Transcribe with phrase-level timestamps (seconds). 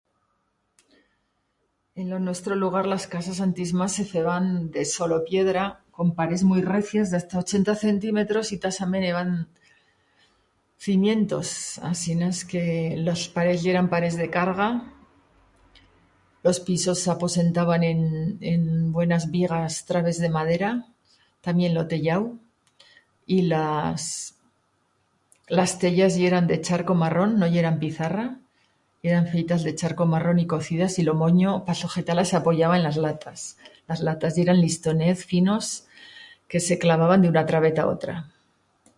[1.95, 5.63] En lo nuestro lugar las casas antis mas se feban de solo piedra,
[5.97, 9.31] con parets muit recias d'hasta ochenta centimetros y tasament heban
[10.85, 11.47] cimientos,
[11.91, 12.65] asinas que...
[13.07, 14.69] las parets yeran parets de carga...
[16.47, 17.95] Los pisos s'aposentaban en
[18.95, 20.69] buenas bigas trabes de madera,
[21.45, 22.23] tamién lo tellau.
[23.27, 24.03] Y las
[25.57, 28.25] las tellas yeran de charco marrón, no yeran pizarra,
[29.05, 31.51] yeran feitas de charco marrón y cocidas y lo monyo...
[31.67, 33.41] pa sojetar-las s'apoyaba en las latas.
[33.89, 35.65] Las latas yeran listonez finos
[36.49, 38.15] que se clavaban d'una trabeta a l'atra.